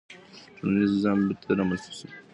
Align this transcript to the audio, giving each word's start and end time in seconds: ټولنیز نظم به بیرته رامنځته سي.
ټولنیز 0.55 0.91
نظم 0.95 1.17
به 1.19 1.23
بیرته 1.27 1.51
رامنځته 1.59 1.93
سي. 1.99 2.07